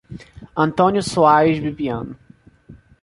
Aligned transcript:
Antônio 0.55 1.03
Soares 1.03 1.59
Bibiano 1.59 2.15